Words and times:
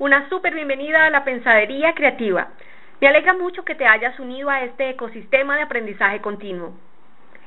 Una 0.00 0.28
súper 0.28 0.52
bienvenida 0.52 1.04
a 1.04 1.10
la 1.10 1.22
Pensadería 1.22 1.94
Creativa. 1.94 2.48
Me 3.00 3.06
alegra 3.06 3.34
mucho 3.34 3.64
que 3.64 3.76
te 3.76 3.86
hayas 3.86 4.18
unido 4.18 4.50
a 4.50 4.64
este 4.64 4.90
ecosistema 4.90 5.54
de 5.54 5.62
aprendizaje 5.62 6.20
continuo. 6.20 6.72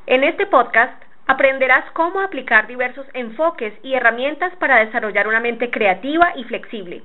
En 0.08 0.24
este 0.24 0.46
podcast 0.46 0.94
aprenderás 1.28 1.84
cómo 1.92 2.22
aplicar 2.22 2.68
diversos 2.68 3.06
enfoques 3.14 3.74
y 3.84 3.94
herramientas 3.94 4.56
para 4.56 4.78
desarrollar 4.86 5.28
una 5.28 5.42
mente 5.42 5.70
creativa 5.70 6.32
y 6.38 6.46
flexible 6.46 7.04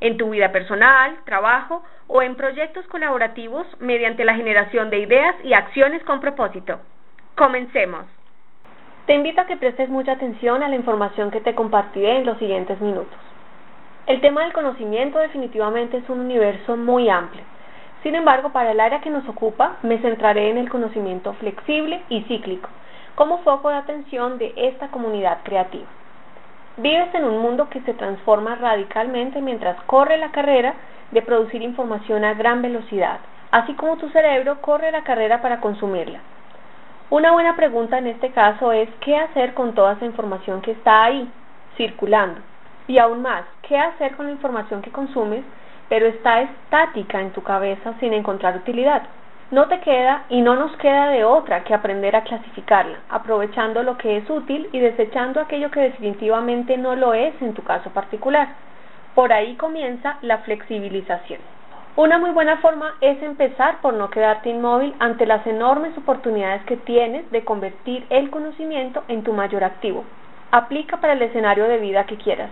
en 0.00 0.16
tu 0.16 0.30
vida 0.30 0.50
personal, 0.50 1.16
trabajo 1.24 1.84
o 2.08 2.20
en 2.20 2.34
proyectos 2.34 2.84
colaborativos 2.88 3.68
mediante 3.78 4.24
la 4.24 4.34
generación 4.34 4.90
de 4.90 4.98
ideas 4.98 5.36
y 5.44 5.52
acciones 5.52 6.02
con 6.02 6.20
propósito. 6.20 6.80
Comencemos. 7.36 8.06
Te 9.06 9.14
invito 9.14 9.42
a 9.42 9.46
que 9.46 9.56
prestes 9.56 9.88
mucha 9.88 10.10
atención 10.10 10.64
a 10.64 10.68
la 10.68 10.74
información 10.74 11.30
que 11.30 11.40
te 11.40 11.54
compartiré 11.54 12.16
en 12.16 12.26
los 12.26 12.36
siguientes 12.38 12.80
minutos. 12.80 13.33
El 14.06 14.20
tema 14.20 14.42
del 14.42 14.52
conocimiento 14.52 15.18
definitivamente 15.18 15.96
es 15.96 16.08
un 16.10 16.20
universo 16.20 16.76
muy 16.76 17.08
amplio. 17.08 17.42
Sin 18.02 18.14
embargo, 18.14 18.50
para 18.50 18.72
el 18.72 18.80
área 18.80 19.00
que 19.00 19.08
nos 19.08 19.26
ocupa, 19.26 19.76
me 19.80 19.96
centraré 19.96 20.50
en 20.50 20.58
el 20.58 20.68
conocimiento 20.68 21.32
flexible 21.34 22.02
y 22.10 22.20
cíclico, 22.24 22.68
como 23.14 23.38
foco 23.38 23.70
de 23.70 23.76
atención 23.76 24.36
de 24.36 24.52
esta 24.56 24.88
comunidad 24.88 25.38
creativa. 25.42 25.86
Vives 26.76 27.14
en 27.14 27.24
un 27.24 27.38
mundo 27.38 27.70
que 27.70 27.80
se 27.80 27.94
transforma 27.94 28.56
radicalmente 28.56 29.40
mientras 29.40 29.82
corre 29.84 30.18
la 30.18 30.32
carrera 30.32 30.74
de 31.10 31.22
producir 31.22 31.62
información 31.62 32.26
a 32.26 32.34
gran 32.34 32.60
velocidad, 32.60 33.20
así 33.52 33.72
como 33.72 33.96
tu 33.96 34.10
cerebro 34.10 34.60
corre 34.60 34.92
la 34.92 35.04
carrera 35.04 35.40
para 35.40 35.60
consumirla. 35.60 36.18
Una 37.08 37.32
buena 37.32 37.56
pregunta 37.56 37.96
en 37.96 38.08
este 38.08 38.32
caso 38.32 38.70
es 38.70 38.90
qué 39.00 39.16
hacer 39.16 39.54
con 39.54 39.74
toda 39.74 39.94
esa 39.94 40.04
información 40.04 40.60
que 40.60 40.72
está 40.72 41.04
ahí, 41.04 41.26
circulando. 41.78 42.42
Y 42.86 42.98
aún 42.98 43.22
más, 43.22 43.44
qué 43.62 43.78
hacer 43.78 44.14
con 44.16 44.26
la 44.26 44.32
información 44.32 44.82
que 44.82 44.90
consumes, 44.90 45.42
pero 45.88 46.06
está 46.06 46.42
estática 46.42 47.20
en 47.20 47.30
tu 47.30 47.42
cabeza 47.42 47.94
sin 48.00 48.12
encontrar 48.12 48.56
utilidad. 48.56 49.02
No 49.50 49.68
te 49.68 49.80
queda 49.80 50.24
y 50.28 50.40
no 50.40 50.56
nos 50.56 50.76
queda 50.78 51.08
de 51.08 51.24
otra 51.24 51.64
que 51.64 51.74
aprender 51.74 52.16
a 52.16 52.24
clasificarla, 52.24 52.98
aprovechando 53.08 53.82
lo 53.82 53.96
que 53.98 54.16
es 54.16 54.28
útil 54.28 54.68
y 54.72 54.80
desechando 54.80 55.40
aquello 55.40 55.70
que 55.70 55.80
definitivamente 55.80 56.76
no 56.76 56.96
lo 56.96 57.14
es 57.14 57.34
en 57.40 57.54
tu 57.54 57.62
caso 57.62 57.90
particular. 57.90 58.48
Por 59.14 59.32
ahí 59.32 59.54
comienza 59.56 60.18
la 60.22 60.38
flexibilización. 60.38 61.40
Una 61.96 62.18
muy 62.18 62.30
buena 62.30 62.56
forma 62.56 62.96
es 63.00 63.22
empezar 63.22 63.80
por 63.80 63.94
no 63.94 64.10
quedarte 64.10 64.50
inmóvil 64.50 64.94
ante 64.98 65.26
las 65.26 65.46
enormes 65.46 65.96
oportunidades 65.96 66.64
que 66.64 66.76
tienes 66.76 67.30
de 67.30 67.44
convertir 67.44 68.04
el 68.10 68.30
conocimiento 68.30 69.04
en 69.06 69.22
tu 69.22 69.32
mayor 69.32 69.62
activo. 69.62 70.04
Aplica 70.50 70.96
para 70.96 71.12
el 71.12 71.22
escenario 71.22 71.68
de 71.68 71.78
vida 71.78 72.04
que 72.04 72.16
quieras. 72.16 72.50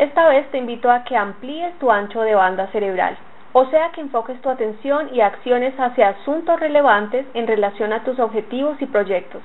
Esta 0.00 0.28
vez 0.28 0.50
te 0.50 0.58
invito 0.58 0.90
a 0.90 1.04
que 1.04 1.16
amplíes 1.16 1.78
tu 1.78 1.92
ancho 1.92 2.22
de 2.22 2.34
banda 2.34 2.66
cerebral 2.72 3.16
o 3.52 3.66
sea 3.66 3.90
que 3.90 4.00
enfoques 4.00 4.40
tu 4.40 4.48
atención 4.48 5.10
y 5.12 5.20
acciones 5.20 5.74
hacia 5.78 6.10
asuntos 6.10 6.60
relevantes 6.60 7.26
en 7.34 7.46
relación 7.46 7.92
a 7.92 8.04
tus 8.04 8.18
objetivos 8.20 8.80
y 8.80 8.86
proyectos. 8.86 9.42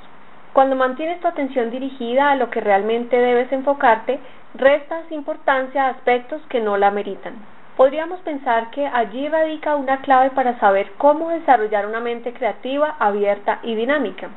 Cuando 0.53 0.75
mantienes 0.75 1.19
tu 1.21 1.27
atención 1.27 1.71
dirigida 1.71 2.29
a 2.29 2.35
lo 2.35 2.49
que 2.49 2.61
realmente 2.61 3.17
debes 3.17 3.51
enfocarte, 3.51 4.19
restas 4.53 5.11
importancia 5.11 5.85
a 5.85 5.89
aspectos 5.89 6.41
que 6.49 6.61
no 6.61 6.77
la 6.77 6.91
meritan. 6.91 7.33
Podríamos 7.75 8.19
pensar 8.21 8.69
que 8.69 8.87
allí 8.87 9.27
radica 9.27 9.75
una 9.75 9.97
clave 9.97 10.29
para 10.29 10.57
saber 10.59 10.91
cómo 10.97 11.29
desarrollar 11.29 11.87
una 11.87 11.99
mente 11.99 12.31
creativa, 12.31 12.95
abierta 12.99 13.59
y 13.63 13.75
dinámica. 13.75 14.29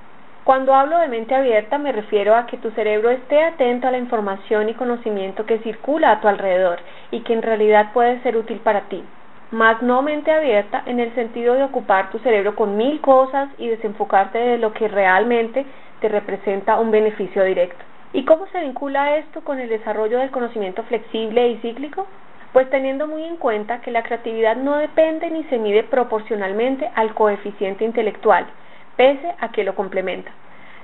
Cuando 0.48 0.74
hablo 0.74 0.98
de 0.98 1.08
mente 1.08 1.34
abierta 1.34 1.76
me 1.76 1.92
refiero 1.92 2.34
a 2.34 2.46
que 2.46 2.56
tu 2.56 2.70
cerebro 2.70 3.10
esté 3.10 3.42
atento 3.42 3.86
a 3.86 3.90
la 3.90 3.98
información 3.98 4.70
y 4.70 4.72
conocimiento 4.72 5.44
que 5.44 5.58
circula 5.58 6.10
a 6.10 6.20
tu 6.22 6.28
alrededor 6.28 6.78
y 7.10 7.20
que 7.20 7.34
en 7.34 7.42
realidad 7.42 7.92
puede 7.92 8.22
ser 8.22 8.34
útil 8.34 8.58
para 8.60 8.88
ti 8.88 9.04
más 9.50 9.82
no 9.82 10.00
mente 10.00 10.32
abierta 10.32 10.84
en 10.86 11.00
el 11.00 11.14
sentido 11.14 11.52
de 11.52 11.64
ocupar 11.64 12.08
tu 12.08 12.18
cerebro 12.20 12.56
con 12.56 12.78
mil 12.78 12.98
cosas 13.02 13.50
y 13.58 13.68
desenfocarte 13.68 14.38
de 14.38 14.56
lo 14.56 14.72
que 14.72 14.88
realmente 14.88 15.66
te 16.00 16.08
representa 16.08 16.80
un 16.80 16.90
beneficio 16.92 17.44
directo. 17.44 17.84
¿Y 18.14 18.24
cómo 18.24 18.46
se 18.46 18.62
vincula 18.62 19.16
esto 19.16 19.42
con 19.42 19.60
el 19.60 19.68
desarrollo 19.68 20.18
del 20.18 20.30
conocimiento 20.30 20.82
flexible 20.84 21.46
y 21.46 21.58
cíclico? 21.58 22.06
Pues 22.54 22.70
teniendo 22.70 23.06
muy 23.06 23.22
en 23.24 23.36
cuenta 23.36 23.82
que 23.82 23.90
la 23.90 24.02
creatividad 24.02 24.56
no 24.56 24.76
depende 24.76 25.30
ni 25.30 25.44
se 25.44 25.58
mide 25.58 25.82
proporcionalmente 25.82 26.90
al 26.94 27.12
coeficiente 27.12 27.84
intelectual, 27.84 28.46
pese 28.98 29.34
a 29.40 29.50
que 29.50 29.64
lo 29.64 29.74
complementa. 29.74 30.30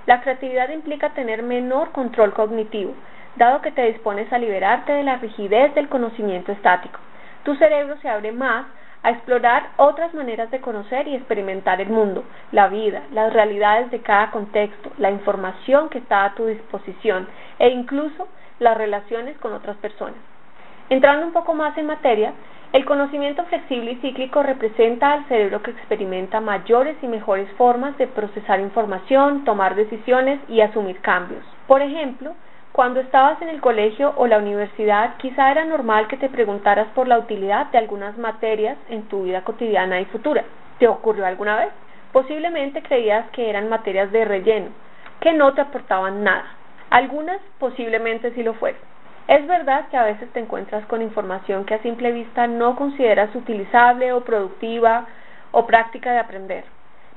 La 0.06 0.22
creatividad 0.22 0.70
implica 0.70 1.10
tener 1.10 1.42
menor 1.42 1.92
control 1.92 2.32
cognitivo, 2.32 2.94
dado 3.36 3.60
que 3.60 3.72
te 3.72 3.82
dispones 3.82 4.32
a 4.32 4.38
liberarte 4.38 4.92
de 4.92 5.02
la 5.02 5.16
rigidez 5.16 5.75
del 5.75 5.91
conocimiento 5.91 6.50
estático 6.50 6.98
tu 7.44 7.54
cerebro 7.56 7.97
se 7.98 8.08
abre 8.08 8.32
más 8.32 8.66
a 9.02 9.10
explorar 9.10 9.69
otras 9.76 10.14
maneras 10.14 10.50
de 10.50 10.62
conocer 10.62 11.06
y 11.06 11.14
experimentar 11.14 11.80
el 11.82 11.91
mundo, 11.91 12.25
la 12.52 12.69
vida, 12.69 13.02
las 13.12 13.32
realidades 13.34 13.91
de 13.91 14.00
cada 14.00 14.31
contexto, 14.31 14.91
la 14.96 15.10
información 15.10 15.91
que 15.91 15.98
está 15.98 16.25
a 16.25 16.34
tu 16.34 16.46
disposición 16.46 17.28
e 17.58 17.69
incluso 17.69 18.26
las 18.58 18.78
relaciones 18.78 19.36
con 19.38 19.52
otras 19.52 19.76
personas. 19.76 20.16
Entrando 20.88 21.26
un 21.26 21.32
poco 21.34 21.52
más 21.52 21.76
en 21.76 21.86
materia, 21.86 22.32
el 22.74 22.84
conocimiento 22.84 23.44
flexible 23.44 23.92
y 23.92 23.96
cíclico 24.00 24.42
representa 24.42 25.12
al 25.12 25.24
cerebro 25.28 25.62
que 25.62 25.70
experimenta 25.70 26.40
mayores 26.40 26.96
y 27.02 27.06
mejores 27.06 27.48
formas 27.52 27.96
de 27.98 28.08
procesar 28.08 28.58
información, 28.58 29.44
tomar 29.44 29.76
decisiones 29.76 30.40
y 30.48 30.60
asumir 30.60 31.00
cambios. 31.00 31.44
Por 31.68 31.82
ejemplo, 31.82 32.34
cuando 32.72 32.98
estabas 32.98 33.40
en 33.42 33.48
el 33.48 33.60
colegio 33.60 34.12
o 34.16 34.26
la 34.26 34.38
universidad, 34.38 35.16
quizá 35.18 35.52
era 35.52 35.64
normal 35.64 36.08
que 36.08 36.16
te 36.16 36.28
preguntaras 36.28 36.88
por 36.96 37.06
la 37.06 37.16
utilidad 37.16 37.66
de 37.66 37.78
algunas 37.78 38.18
materias 38.18 38.76
en 38.88 39.02
tu 39.02 39.22
vida 39.22 39.44
cotidiana 39.44 40.00
y 40.00 40.06
futura. 40.06 40.42
¿Te 40.80 40.88
ocurrió 40.88 41.26
alguna 41.26 41.56
vez? 41.56 41.68
Posiblemente 42.10 42.82
creías 42.82 43.30
que 43.30 43.48
eran 43.48 43.68
materias 43.68 44.10
de 44.10 44.24
relleno, 44.24 44.70
que 45.20 45.32
no 45.32 45.54
te 45.54 45.60
aportaban 45.60 46.24
nada. 46.24 46.56
Algunas 46.90 47.40
posiblemente 47.60 48.32
sí 48.32 48.42
lo 48.42 48.54
fueron. 48.54 48.94
Es 49.26 49.46
verdad 49.46 49.88
que 49.88 49.96
a 49.96 50.04
veces 50.04 50.30
te 50.34 50.40
encuentras 50.40 50.84
con 50.84 51.00
información 51.00 51.64
que 51.64 51.74
a 51.74 51.82
simple 51.82 52.12
vista 52.12 52.46
no 52.46 52.76
consideras 52.76 53.34
utilizable 53.34 54.12
o 54.12 54.22
productiva 54.22 55.06
o 55.50 55.66
práctica 55.66 56.12
de 56.12 56.18
aprender. 56.18 56.64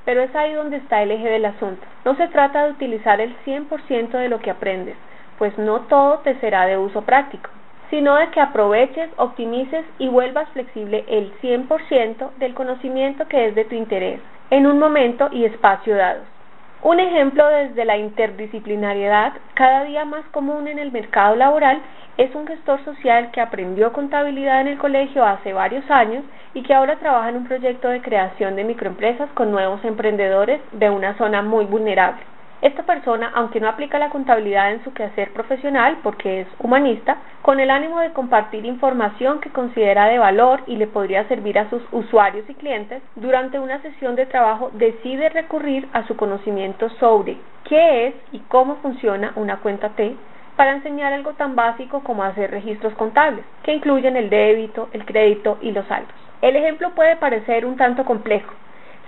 Pero 0.06 0.22
es 0.22 0.34
ahí 0.34 0.54
donde 0.54 0.78
está 0.78 1.02
el 1.02 1.10
eje 1.10 1.28
del 1.28 1.44
asunto. 1.44 1.86
No 2.06 2.16
se 2.16 2.28
trata 2.28 2.64
de 2.64 2.70
utilizar 2.70 3.20
el 3.20 3.36
100% 3.44 4.12
de 4.12 4.30
lo 4.30 4.38
que 4.38 4.50
aprendes, 4.50 4.96
pues 5.36 5.56
no 5.58 5.80
todo 5.82 6.20
te 6.20 6.34
será 6.40 6.64
de 6.64 6.78
uso 6.78 7.02
práctico, 7.02 7.50
sino 7.90 8.16
de 8.16 8.28
que 8.30 8.40
aproveches, 8.40 9.10
optimices 9.18 9.84
y 9.98 10.08
vuelvas 10.08 10.48
flexible 10.50 11.04
el 11.08 11.38
100% 11.42 12.30
del 12.38 12.54
conocimiento 12.54 13.28
que 13.28 13.48
es 13.48 13.54
de 13.54 13.66
tu 13.66 13.74
interés 13.74 14.20
en 14.48 14.66
un 14.66 14.78
momento 14.78 15.28
y 15.30 15.44
espacio 15.44 15.94
dados. 15.94 16.37
Un 16.80 17.00
ejemplo 17.00 17.44
desde 17.48 17.84
la 17.84 17.96
interdisciplinariedad, 17.96 19.32
cada 19.54 19.82
día 19.82 20.04
más 20.04 20.24
común 20.26 20.68
en 20.68 20.78
el 20.78 20.92
mercado 20.92 21.34
laboral, 21.34 21.82
es 22.16 22.32
un 22.36 22.46
gestor 22.46 22.84
social 22.84 23.32
que 23.32 23.40
aprendió 23.40 23.92
contabilidad 23.92 24.60
en 24.60 24.68
el 24.68 24.78
colegio 24.78 25.24
hace 25.24 25.52
varios 25.52 25.90
años 25.90 26.22
y 26.54 26.62
que 26.62 26.74
ahora 26.74 26.96
trabaja 27.00 27.30
en 27.30 27.36
un 27.36 27.48
proyecto 27.48 27.88
de 27.88 28.00
creación 28.00 28.54
de 28.54 28.62
microempresas 28.62 29.28
con 29.34 29.50
nuevos 29.50 29.84
emprendedores 29.84 30.60
de 30.70 30.88
una 30.88 31.18
zona 31.18 31.42
muy 31.42 31.64
vulnerable. 31.64 32.27
Esta 32.60 32.82
persona, 32.82 33.30
aunque 33.36 33.60
no 33.60 33.68
aplica 33.68 34.00
la 34.00 34.10
contabilidad 34.10 34.72
en 34.72 34.82
su 34.82 34.92
quehacer 34.92 35.32
profesional 35.32 35.98
porque 36.02 36.40
es 36.40 36.48
humanista, 36.58 37.18
con 37.42 37.60
el 37.60 37.70
ánimo 37.70 38.00
de 38.00 38.12
compartir 38.12 38.64
información 38.64 39.38
que 39.38 39.50
considera 39.50 40.06
de 40.06 40.18
valor 40.18 40.62
y 40.66 40.74
le 40.74 40.88
podría 40.88 41.28
servir 41.28 41.56
a 41.56 41.70
sus 41.70 41.80
usuarios 41.92 42.50
y 42.50 42.54
clientes, 42.54 43.00
durante 43.14 43.60
una 43.60 43.80
sesión 43.82 44.16
de 44.16 44.26
trabajo 44.26 44.72
decide 44.74 45.28
recurrir 45.28 45.88
a 45.92 46.04
su 46.08 46.16
conocimiento 46.16 46.88
sobre 46.98 47.36
qué 47.62 48.08
es 48.08 48.14
y 48.32 48.40
cómo 48.48 48.76
funciona 48.82 49.32
una 49.36 49.58
cuenta 49.58 49.90
T 49.90 50.16
para 50.56 50.72
enseñar 50.72 51.12
algo 51.12 51.34
tan 51.34 51.54
básico 51.54 52.00
como 52.00 52.24
hacer 52.24 52.50
registros 52.50 52.92
contables, 52.94 53.44
que 53.62 53.72
incluyen 53.72 54.16
el 54.16 54.30
débito, 54.30 54.88
el 54.92 55.04
crédito 55.04 55.58
y 55.60 55.70
los 55.70 55.86
saldos. 55.86 56.12
El 56.42 56.56
ejemplo 56.56 56.90
puede 56.96 57.14
parecer 57.14 57.64
un 57.64 57.76
tanto 57.76 58.04
complejo, 58.04 58.52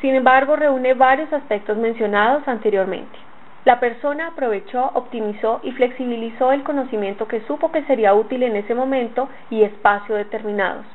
sin 0.01 0.15
embargo 0.15 0.55
reúne 0.55 0.95
varios 0.95 1.33
aspectos 1.33 1.77
mencionados 1.77 2.47
anteriormente. 2.47 3.19
La 3.67 3.79
persona 3.79 4.29
aprovechó, 4.29 4.91
optimizó 4.95 5.61
y 5.63 5.73
flexibilizó 5.73 6.51
el 6.53 6.63
conocimiento 6.63 7.29
que 7.29 7.43
supo 7.43 7.71
que 7.71 7.83
sería 7.85 8.15
útil 8.15 8.43
en 8.43 8.57
ese 8.57 8.75
momento 8.75 9.29
y 9.51 9.63
espacio 9.63 10.15
determinados, 10.15 10.87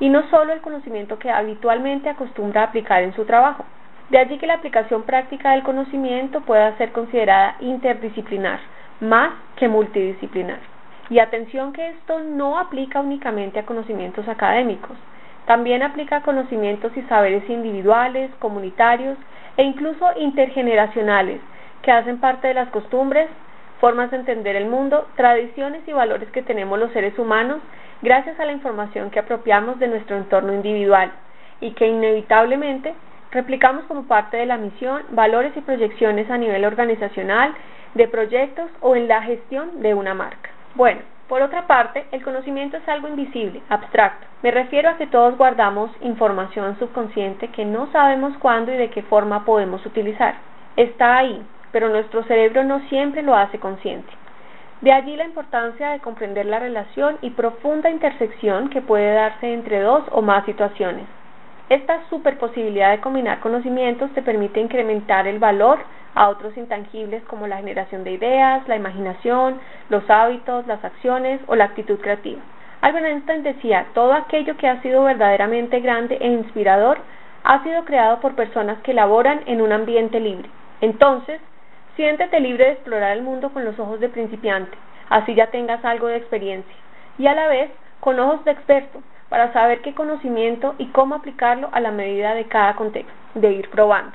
y 0.00 0.10
no 0.10 0.28
solo 0.28 0.52
el 0.52 0.60
conocimiento 0.60 1.18
que 1.18 1.30
habitualmente 1.30 2.10
acostumbra 2.10 2.64
aplicar 2.64 3.02
en 3.02 3.14
su 3.14 3.24
trabajo. 3.24 3.64
De 4.10 4.18
allí 4.18 4.36
que 4.36 4.46
la 4.46 4.54
aplicación 4.54 5.04
práctica 5.04 5.52
del 5.52 5.62
conocimiento 5.62 6.42
pueda 6.42 6.76
ser 6.76 6.92
considerada 6.92 7.56
interdisciplinar, 7.60 8.60
más 9.00 9.30
que 9.56 9.68
multidisciplinar. 9.68 10.58
Y 11.08 11.20
atención 11.20 11.72
que 11.72 11.88
esto 11.88 12.20
no 12.20 12.58
aplica 12.58 13.00
únicamente 13.00 13.58
a 13.58 13.66
conocimientos 13.66 14.28
académicos, 14.28 14.96
también 15.46 15.82
aplica 15.82 16.16
a 16.16 16.22
conocimientos 16.22 16.94
y 16.96 17.02
saberes 17.02 17.48
individuales, 17.48 18.30
comunitarios 18.40 19.16
e 19.56 19.62
incluso 19.62 20.06
intergeneracionales, 20.18 21.40
que 21.82 21.92
hacen 21.92 22.18
parte 22.18 22.48
de 22.48 22.54
las 22.54 22.68
costumbres, 22.70 23.28
formas 23.80 24.10
de 24.10 24.18
entender 24.18 24.56
el 24.56 24.66
mundo, 24.66 25.08
tradiciones 25.16 25.82
y 25.86 25.92
valores 25.92 26.30
que 26.30 26.42
tenemos 26.42 26.78
los 26.78 26.92
seres 26.92 27.18
humanos 27.18 27.60
gracias 28.02 28.38
a 28.38 28.44
la 28.44 28.52
información 28.52 29.10
que 29.10 29.18
apropiamos 29.18 29.78
de 29.78 29.88
nuestro 29.88 30.16
entorno 30.16 30.52
individual 30.52 31.10
y 31.60 31.72
que 31.72 31.86
inevitablemente 31.86 32.94
replicamos 33.30 33.84
como 33.84 34.04
parte 34.04 34.36
de 34.36 34.46
la 34.46 34.56
misión, 34.56 35.02
valores 35.10 35.56
y 35.56 35.60
proyecciones 35.60 36.30
a 36.30 36.38
nivel 36.38 36.64
organizacional, 36.64 37.54
de 37.94 38.08
proyectos 38.08 38.70
o 38.80 38.96
en 38.96 39.08
la 39.08 39.22
gestión 39.22 39.82
de 39.82 39.94
una 39.94 40.14
marca. 40.14 40.50
Bueno, 40.74 41.00
por 41.28 41.42
otra 41.42 41.66
parte, 41.66 42.06
el 42.12 42.22
conocimiento 42.22 42.76
es 42.76 42.88
algo 42.88 43.08
invisible, 43.08 43.62
abstracto. 43.68 44.26
Me 44.42 44.50
refiero 44.50 44.90
a 44.90 44.96
que 44.96 45.06
todos 45.06 45.36
guardamos 45.36 45.90
información 46.00 46.78
subconsciente 46.78 47.48
que 47.48 47.64
no 47.64 47.90
sabemos 47.92 48.36
cuándo 48.38 48.72
y 48.72 48.76
de 48.76 48.90
qué 48.90 49.02
forma 49.02 49.44
podemos 49.44 49.84
utilizar. 49.86 50.34
Está 50.76 51.18
ahí, 51.18 51.40
pero 51.72 51.88
nuestro 51.88 52.22
cerebro 52.24 52.64
no 52.64 52.80
siempre 52.88 53.22
lo 53.22 53.34
hace 53.34 53.58
consciente. 53.58 54.12
De 54.80 54.92
allí 54.92 55.14
la 55.16 55.24
importancia 55.24 55.90
de 55.90 56.00
comprender 56.00 56.46
la 56.46 56.58
relación 56.58 57.18
y 57.20 57.30
profunda 57.30 57.90
intersección 57.90 58.70
que 58.70 58.80
puede 58.80 59.12
darse 59.12 59.52
entre 59.52 59.80
dos 59.80 60.04
o 60.10 60.22
más 60.22 60.46
situaciones. 60.46 61.04
Esta 61.68 62.00
superposibilidad 62.08 62.90
de 62.90 63.00
combinar 63.00 63.40
conocimientos 63.40 64.10
te 64.12 64.22
permite 64.22 64.58
incrementar 64.58 65.26
el 65.26 65.38
valor 65.38 65.78
a 66.14 66.28
otros 66.28 66.56
intangibles 66.56 67.22
como 67.24 67.46
la 67.46 67.58
generación 67.58 68.04
de 68.04 68.12
ideas, 68.12 68.66
la 68.66 68.76
imaginación, 68.76 69.60
los 69.88 70.08
hábitos, 70.08 70.66
las 70.66 70.84
acciones 70.84 71.40
o 71.46 71.54
la 71.54 71.64
actitud 71.64 71.98
creativa. 72.00 72.40
Albert 72.80 73.06
Einstein 73.06 73.42
decía, 73.42 73.86
todo 73.92 74.14
aquello 74.14 74.56
que 74.56 74.66
ha 74.66 74.80
sido 74.80 75.04
verdaderamente 75.04 75.80
grande 75.80 76.16
e 76.20 76.26
inspirador 76.26 76.98
ha 77.44 77.62
sido 77.62 77.84
creado 77.84 78.20
por 78.20 78.34
personas 78.34 78.78
que 78.82 78.94
laboran 78.94 79.42
en 79.46 79.60
un 79.60 79.72
ambiente 79.72 80.18
libre. 80.18 80.48
Entonces, 80.80 81.40
siéntete 82.00 82.40
libre 82.40 82.64
de 82.64 82.72
explorar 82.72 83.14
el 83.14 83.22
mundo 83.22 83.50
con 83.50 83.62
los 83.62 83.78
ojos 83.78 84.00
de 84.00 84.08
principiante, 84.08 84.74
así 85.10 85.34
ya 85.34 85.48
tengas 85.48 85.84
algo 85.84 86.06
de 86.06 86.16
experiencia, 86.16 86.74
y 87.18 87.26
a 87.26 87.34
la 87.34 87.46
vez 87.46 87.70
con 88.00 88.18
ojos 88.18 88.42
de 88.46 88.52
experto, 88.52 89.02
para 89.28 89.52
saber 89.52 89.82
qué 89.82 89.92
conocimiento 89.92 90.74
y 90.78 90.86
cómo 90.86 91.14
aplicarlo 91.14 91.68
a 91.72 91.80
la 91.80 91.90
medida 91.90 92.34
de 92.34 92.46
cada 92.46 92.74
contexto, 92.74 93.12
de 93.34 93.52
ir 93.52 93.68
probando. 93.68 94.12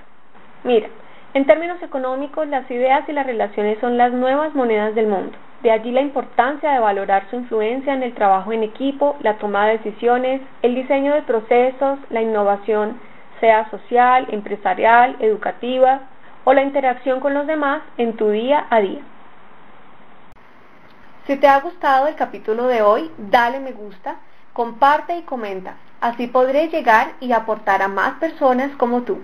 Mira, 0.64 0.88
en 1.36 1.46
términos 1.46 1.80
económicos, 1.84 2.48
las 2.48 2.70
ideas 2.72 3.08
y 3.08 3.12
las 3.12 3.28
relaciones 3.28 3.78
son 3.78 4.00
las 4.00 4.12
nuevas 4.12 4.56
monedas 4.56 4.96
del 4.96 5.06
mundo. 5.06 5.38
De 5.62 5.70
allí 5.70 5.92
la 5.92 6.02
importancia 6.02 6.72
de 6.72 6.80
valorar 6.80 7.30
su 7.30 7.36
influencia 7.36 7.94
en 7.94 8.02
el 8.02 8.16
trabajo 8.16 8.52
en 8.52 8.64
equipo, 8.64 9.16
la 9.22 9.36
toma 9.36 9.68
de 9.68 9.78
decisiones, 9.78 10.42
el 10.64 10.74
diseño 10.74 11.14
de 11.14 11.22
procesos, 11.22 12.00
la 12.10 12.24
innovación, 12.24 13.00
sea 13.40 13.70
social, 13.70 14.26
empresarial, 14.32 15.18
educativa 15.20 16.02
o 16.46 16.54
la 16.54 16.64
interacción 16.64 17.20
con 17.20 17.34
los 17.34 17.46
demás 17.46 17.82
en 17.98 18.16
tu 18.16 18.30
día 18.30 18.66
a 18.70 18.80
día. 18.80 19.02
Si 21.28 21.36
te 21.38 21.48
ha 21.48 21.60
gustado 21.60 22.08
el 22.08 22.16
capítulo 22.16 22.68
de 22.68 22.82
hoy, 22.84 23.12
dale 23.18 23.60
me 23.60 23.74
gusta, 23.74 24.18
comparte 24.54 25.18
y 25.18 25.24
comenta. 25.24 25.76
Así 26.00 26.28
podré 26.28 26.70
llegar 26.70 27.14
y 27.20 27.32
aportar 27.32 27.82
a 27.82 27.88
más 27.88 28.20
personas 28.20 28.72
como 28.78 29.02
tú. 29.02 29.24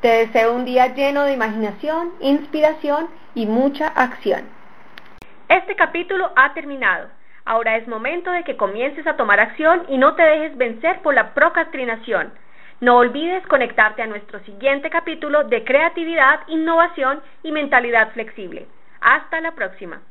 Te 0.00 0.08
deseo 0.08 0.54
un 0.54 0.64
día 0.64 0.88
lleno 0.94 1.22
de 1.22 1.32
imaginación, 1.34 2.12
inspiración 2.20 3.08
y 3.34 3.46
mucha 3.46 3.86
acción. 3.86 4.42
Este 5.48 5.76
capítulo 5.76 6.32
ha 6.34 6.52
terminado. 6.52 7.08
Ahora 7.44 7.76
es 7.76 7.86
momento 7.86 8.32
de 8.32 8.42
que 8.42 8.56
comiences 8.56 9.06
a 9.06 9.16
tomar 9.16 9.38
acción 9.38 9.84
y 9.88 9.98
no 9.98 10.16
te 10.16 10.22
dejes 10.24 10.56
vencer 10.56 11.00
por 11.02 11.14
la 11.14 11.32
procrastinación. 11.32 12.32
No 12.80 12.98
olvides 12.98 13.46
conectarte 13.46 14.02
a 14.02 14.06
nuestro 14.06 14.38
siguiente 14.40 14.90
capítulo 14.90 15.44
de 15.44 15.64
creatividad, 15.64 16.40
innovación 16.48 17.22
y 17.42 17.50
mentalidad 17.50 18.12
flexible. 18.12 18.66
Hasta 19.00 19.40
la 19.40 19.52
próxima. 19.52 20.02